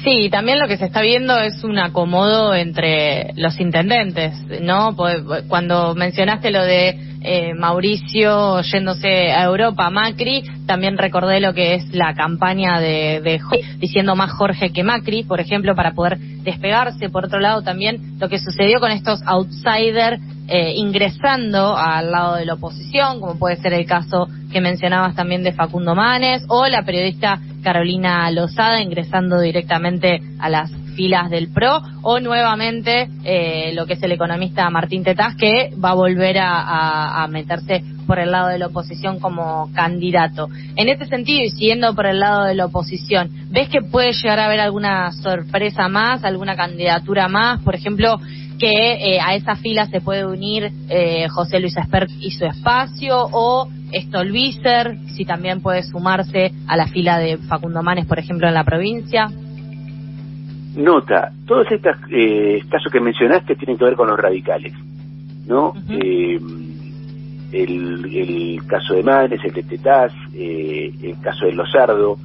Sí, 0.04 0.28
también 0.30 0.60
lo 0.60 0.68
que 0.68 0.76
se 0.76 0.84
está 0.84 1.02
viendo 1.02 1.36
es 1.40 1.64
un 1.64 1.78
acomodo 1.78 2.54
entre 2.54 3.32
los 3.34 3.58
intendentes, 3.58 4.34
¿no? 4.62 4.94
Cuando 5.48 5.96
mencionaste 5.96 6.52
lo 6.52 6.62
de 6.62 7.15
eh, 7.20 7.54
Mauricio 7.54 8.60
yéndose 8.62 9.32
a 9.32 9.44
Europa, 9.44 9.90
Macri, 9.90 10.44
también 10.66 10.98
recordé 10.98 11.40
lo 11.40 11.54
que 11.54 11.74
es 11.74 11.94
la 11.94 12.14
campaña 12.14 12.80
de, 12.80 13.20
de 13.20 13.40
diciendo 13.78 14.16
más 14.16 14.32
Jorge 14.32 14.70
que 14.70 14.84
Macri, 14.84 15.24
por 15.24 15.40
ejemplo, 15.40 15.74
para 15.74 15.92
poder 15.92 16.18
despegarse. 16.18 17.08
Por 17.08 17.26
otro 17.26 17.40
lado, 17.40 17.62
también 17.62 18.18
lo 18.18 18.28
que 18.28 18.38
sucedió 18.38 18.80
con 18.80 18.90
estos 18.90 19.20
outsiders 19.26 20.20
eh, 20.48 20.74
ingresando 20.76 21.76
al 21.76 22.12
lado 22.12 22.36
de 22.36 22.46
la 22.46 22.54
oposición, 22.54 23.20
como 23.20 23.36
puede 23.36 23.56
ser 23.56 23.72
el 23.72 23.84
caso 23.84 24.28
que 24.52 24.60
mencionabas 24.60 25.16
también 25.16 25.42
de 25.42 25.52
Facundo 25.52 25.96
Manes, 25.96 26.44
o 26.48 26.68
la 26.68 26.84
periodista 26.84 27.40
Carolina 27.64 28.30
Lozada 28.30 28.80
ingresando 28.80 29.40
directamente 29.40 30.20
a 30.38 30.48
las 30.48 30.70
filas 30.96 31.30
del 31.30 31.48
PRO 31.48 31.80
o 32.02 32.18
nuevamente 32.20 33.08
eh, 33.22 33.72
lo 33.74 33.86
que 33.86 33.92
es 33.92 34.02
el 34.02 34.12
economista 34.12 34.68
Martín 34.70 35.04
Tetaz 35.04 35.36
que 35.36 35.70
va 35.82 35.90
a 35.90 35.94
volver 35.94 36.38
a, 36.40 37.26
meterse 37.30 37.82
por 38.06 38.18
el 38.18 38.30
lado 38.30 38.48
de 38.48 38.58
la 38.58 38.68
oposición 38.68 39.18
como 39.18 39.70
candidato. 39.74 40.48
En 40.76 40.88
este 40.88 41.06
sentido 41.06 41.42
y 41.42 41.50
siguiendo 41.50 41.94
por 41.94 42.06
el 42.06 42.20
lado 42.20 42.44
de 42.44 42.54
la 42.54 42.66
oposición, 42.66 43.30
¿ves 43.50 43.68
que 43.68 43.82
puede 43.82 44.12
llegar 44.12 44.38
a 44.38 44.46
haber 44.46 44.60
alguna 44.60 45.10
sorpresa 45.12 45.88
más, 45.88 46.24
alguna 46.24 46.56
candidatura 46.56 47.28
más? 47.28 47.60
Por 47.62 47.74
ejemplo, 47.74 48.18
que 48.58 48.70
eh, 48.70 49.20
a 49.20 49.34
esa 49.34 49.56
fila 49.56 49.86
se 49.86 50.00
puede 50.00 50.24
unir 50.24 50.70
eh, 50.88 51.28
José 51.28 51.60
Luis 51.60 51.76
Espert 51.76 52.10
y 52.20 52.30
su 52.30 52.46
espacio 52.46 53.28
o 53.32 53.68
Stolbizer, 53.92 54.96
si 55.14 55.24
también 55.24 55.60
puede 55.60 55.82
sumarse 55.82 56.52
a 56.66 56.76
la 56.76 56.86
fila 56.86 57.18
de 57.18 57.38
Facundo 57.38 57.82
Manes, 57.82 58.06
por 58.06 58.18
ejemplo, 58.18 58.48
en 58.48 58.54
la 58.54 58.64
provincia. 58.64 59.28
Nota, 60.76 61.32
todos 61.46 61.70
estos 61.72 61.96
eh, 62.10 62.62
casos 62.68 62.92
que 62.92 63.00
mencionaste 63.00 63.56
tienen 63.56 63.78
que 63.78 63.84
ver 63.84 63.94
con 63.94 64.08
los 64.08 64.18
radicales, 64.18 64.74
¿no? 65.46 65.72
eh, 65.88 66.38
el, 67.52 68.04
el, 68.04 68.66
caso 68.66 68.94
de 68.94 69.02
Manes, 69.02 69.42
el 69.42 69.52
de 69.52 69.62
Tetaz, 69.62 70.12
eh, 70.34 70.92
el 71.02 71.20
caso 71.20 71.46
de 71.46 71.52
Lozardo, 71.52 72.18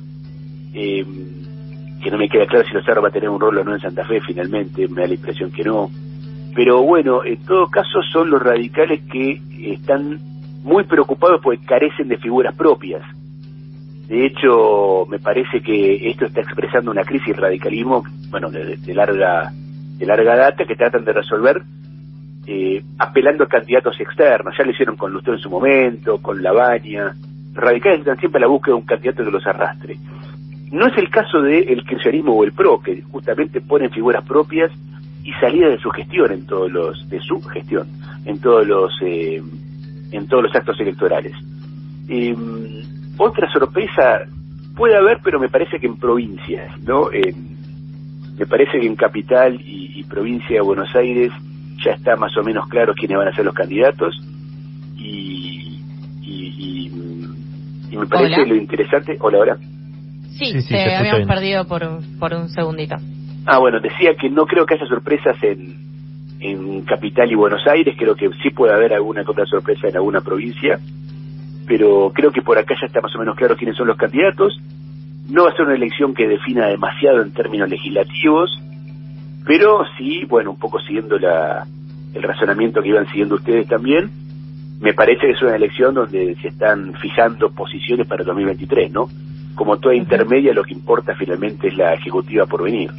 eh, 0.73 1.05
que 2.03 2.11
no 2.11 2.17
me 2.17 2.27
queda 2.27 2.45
claro 2.45 2.67
si 2.67 2.73
Lozardo 2.73 3.01
va 3.01 3.07
a 3.07 3.11
tener 3.11 3.29
un 3.29 3.39
rol 3.39 3.57
o 3.57 3.63
no 3.63 3.73
en 3.73 3.79
Santa 3.79 4.03
Fe 4.05 4.19
finalmente, 4.19 4.87
me 4.89 5.01
da 5.01 5.07
la 5.07 5.13
impresión 5.13 5.51
que 5.51 5.63
no. 5.63 5.89
Pero 6.53 6.81
bueno, 6.83 7.23
en 7.23 7.37
todo 7.45 7.67
caso 7.67 8.01
son 8.11 8.29
los 8.29 8.41
radicales 8.41 9.01
que 9.09 9.41
están 9.71 10.19
muy 10.63 10.83
preocupados 10.83 11.39
porque 11.41 11.63
carecen 11.65 12.09
de 12.09 12.17
figuras 12.17 12.53
propias. 12.55 13.03
De 14.07 14.25
hecho, 14.25 15.05
me 15.09 15.19
parece 15.19 15.61
que 15.61 16.09
esto 16.09 16.25
está 16.25 16.41
expresando 16.41 16.91
una 16.91 17.03
crisis 17.03 17.35
radicalismo, 17.35 18.03
bueno, 18.29 18.51
de, 18.51 18.77
larga 18.93 19.51
de 19.97 20.05
larga 20.05 20.35
data 20.35 20.65
que 20.65 20.75
tratan 20.75 21.05
de 21.05 21.13
resolver 21.13 21.61
eh, 22.47 22.83
apelando 22.97 23.43
a 23.43 23.47
candidatos 23.47 23.99
externos. 23.99 24.55
Ya 24.57 24.65
lo 24.65 24.71
hicieron 24.71 24.97
con 24.97 25.11
Lustó 25.13 25.31
en 25.31 25.39
su 25.39 25.49
momento, 25.49 26.21
con 26.21 26.41
Labaña. 26.41 27.13
Radicales 27.53 27.99
están 27.99 28.17
siempre 28.17 28.39
a 28.39 28.41
la 28.41 28.47
búsqueda 28.47 28.75
de 28.75 28.81
un 28.81 28.85
candidato 28.85 29.23
que 29.23 29.31
los 29.31 29.45
arrastre. 29.45 29.97
No 30.71 30.87
es 30.87 30.97
el 30.97 31.09
caso 31.09 31.41
del 31.41 31.69
el 31.69 31.83
kirchnerismo 31.83 32.33
o 32.33 32.43
el 32.43 32.53
PRO, 32.53 32.81
que 32.81 33.01
justamente 33.01 33.61
ponen 33.61 33.91
figuras 33.91 34.25
propias 34.25 34.71
y 35.23 35.31
salida 35.33 35.69
de 35.69 35.77
su 35.77 35.89
gestión 35.91 36.31
en 36.31 36.45
todos 36.45 36.71
los, 36.71 37.09
de 37.09 37.19
su 37.19 37.41
gestión, 37.41 37.87
en 38.25 38.39
todos 38.39 38.65
los 38.65 38.91
eh, 39.01 39.41
en 40.11 40.27
todos 40.27 40.43
los 40.43 40.55
actos 40.55 40.79
electorales. 40.79 41.33
Eh, 42.07 42.35
otra 43.21 43.51
sorpresa 43.51 44.25
puede 44.75 44.97
haber, 44.97 45.19
pero 45.23 45.39
me 45.39 45.49
parece 45.49 45.79
que 45.79 45.87
en 45.87 45.97
provincias, 45.97 46.79
¿no? 46.81 47.09
me 48.37 48.45
parece 48.47 48.79
que 48.79 48.87
en 48.87 48.95
capital 48.95 49.59
y, 49.63 50.03
provincia 50.09 50.55
de 50.55 50.61
Buenos 50.61 50.93
Aires 50.93 51.31
ya 51.85 51.91
está 51.91 52.17
más 52.17 52.35
o 52.35 52.43
menos 52.43 52.67
claro 52.67 52.93
quiénes 52.93 53.17
van 53.17 53.29
a 53.29 53.35
ser 53.35 53.45
los 53.45 53.53
candidatos 53.53 54.13
y, 54.97 55.79
y, 56.21 56.91
me 57.97 58.05
parece 58.07 58.45
lo 58.45 58.55
interesante. 58.55 59.17
Hola, 59.21 59.37
hola. 59.37 59.57
Sí, 60.37 60.53
te 60.67 60.95
habíamos 60.95 61.27
perdido 61.27 61.65
por, 61.65 61.81
por 62.19 62.33
un 62.33 62.49
segundito. 62.49 62.95
Ah, 63.45 63.59
bueno, 63.59 63.79
decía 63.79 64.15
que 64.19 64.29
no 64.29 64.45
creo 64.45 64.65
que 64.65 64.73
haya 64.73 64.85
sorpresas 64.87 65.37
en, 65.43 65.75
en 66.39 66.81
Capital 66.81 67.31
y 67.31 67.35
Buenos 67.35 67.65
Aires, 67.67 67.95
creo 67.97 68.15
que 68.15 68.29
sí 68.41 68.49
puede 68.49 68.73
haber 68.73 68.93
alguna 68.93 69.21
otra 69.21 69.45
sorpresa 69.45 69.87
en 69.87 69.95
alguna 69.95 70.21
provincia, 70.21 70.79
pero 71.67 72.11
creo 72.13 72.31
que 72.31 72.41
por 72.41 72.57
acá 72.57 72.75
ya 72.79 72.87
está 72.87 73.01
más 73.01 73.15
o 73.15 73.19
menos 73.19 73.35
claro 73.35 73.55
quiénes 73.55 73.77
son 73.77 73.87
los 73.87 73.97
candidatos. 73.97 74.59
No 75.29 75.43
va 75.43 75.49
a 75.49 75.55
ser 75.55 75.65
una 75.65 75.75
elección 75.75 76.13
que 76.13 76.27
defina 76.27 76.67
demasiado 76.67 77.21
en 77.21 77.31
términos 77.31 77.69
legislativos, 77.69 78.51
pero 79.45 79.83
sí, 79.97 80.25
bueno, 80.25 80.51
un 80.51 80.59
poco 80.59 80.79
siguiendo 80.79 81.17
la, 81.17 81.65
el 82.13 82.23
razonamiento 82.23 82.81
que 82.81 82.89
iban 82.89 83.07
siguiendo 83.07 83.35
ustedes 83.35 83.67
también, 83.67 84.09
me 84.79 84.93
parece 84.93 85.27
que 85.27 85.31
es 85.33 85.41
una 85.41 85.55
elección 85.55 85.93
donde 85.93 86.35
se 86.41 86.49
están 86.49 86.93
fijando 86.95 87.51
posiciones 87.51 88.07
para 88.07 88.23
el 88.23 88.27
2023, 88.27 88.91
¿no? 88.91 89.07
Como 89.55 89.77
toda 89.77 89.95
intermedia, 89.95 90.53
lo 90.53 90.63
que 90.63 90.73
importa 90.73 91.13
finalmente 91.15 91.67
es 91.67 91.77
la 91.77 91.93
ejecutiva 91.93 92.45
por 92.45 92.63
venir. 92.63 92.89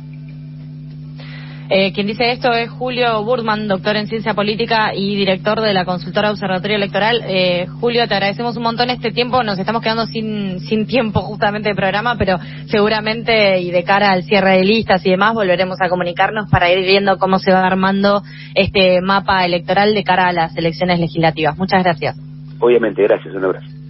Eh, 1.75 1.91
quien 1.95 2.07
dice 2.07 2.31
esto 2.33 2.53
es 2.53 2.69
Julio 2.69 3.25
Burman, 3.25 3.67
doctor 3.67 3.97
en 3.97 4.07
ciencia 4.07 4.35
política 4.35 4.95
y 4.95 5.17
director 5.17 5.59
de 5.63 5.73
la 5.73 5.87
consultora 5.87 6.31
Observatorio 6.31 6.77
Electoral. 6.77 7.23
Eh, 7.27 7.67
Julio, 7.81 8.07
te 8.07 8.13
agradecemos 8.13 8.59
un 8.59 8.65
montón 8.65 8.91
este 8.91 9.11
tiempo. 9.11 9.43
Nos 9.43 9.59
estamos 9.59 9.81
quedando 9.81 10.05
sin, 10.05 10.61
sin 10.61 10.87
tiempo 10.87 11.23
justamente 11.23 11.71
de 11.71 11.75
programa, 11.75 12.17
pero 12.19 12.37
seguramente 12.67 13.59
y 13.61 13.71
de 13.71 13.85
cara 13.85 14.11
al 14.11 14.25
cierre 14.25 14.59
de 14.59 14.65
listas 14.65 15.07
y 15.07 15.13
demás 15.13 15.33
volveremos 15.33 15.81
a 15.81 15.89
comunicarnos 15.89 16.51
para 16.51 16.71
ir 16.71 16.85
viendo 16.85 17.17
cómo 17.17 17.39
se 17.39 17.53
va 17.53 17.67
armando 17.67 18.23
este 18.55 19.01
mapa 19.01 19.43
electoral 19.47 19.95
de 19.95 20.05
cara 20.05 20.29
a 20.29 20.33
las 20.35 20.55
elecciones 20.55 21.01
legislativas. 21.01 21.57
Muchas 21.57 21.83
gracias. 21.83 22.19
Obviamente, 22.61 23.03
gracias. 23.03 23.35
Un 23.35 23.47
abrazo 23.47 23.82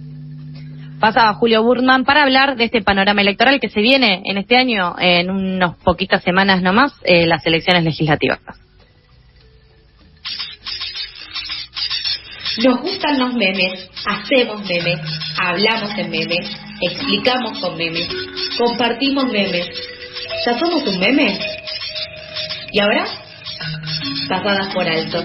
pasa 1.03 1.33
Julio 1.33 1.61
Burman 1.61 2.05
para 2.05 2.23
hablar 2.23 2.55
de 2.55 2.63
este 2.63 2.81
panorama 2.81 3.19
electoral 3.19 3.59
que 3.59 3.67
se 3.67 3.81
viene 3.81 4.21
en 4.23 4.37
este 4.37 4.55
año, 4.55 4.95
en 4.97 5.29
unas 5.29 5.75
poquitas 5.79 6.23
semanas 6.23 6.61
nomás, 6.61 6.93
eh, 7.03 7.27
las 7.27 7.45
elecciones 7.45 7.83
legislativas. 7.83 8.39
Nos 12.63 12.79
gustan 12.79 13.19
los 13.19 13.33
memes, 13.33 13.89
hacemos 14.05 14.65
memes, 14.65 15.01
hablamos 15.41 15.91
en 15.97 16.09
memes, 16.09 16.49
explicamos 16.79 17.59
con 17.59 17.75
memes, 17.75 18.07
compartimos 18.57 19.25
memes. 19.25 19.67
¿Ya 20.45 20.57
somos 20.57 20.87
un 20.87 20.99
meme? 20.99 21.37
¿Y 22.71 22.79
ahora? 22.79 23.05
Pasadas 24.29 24.73
por 24.73 24.87
alto. 24.87 25.21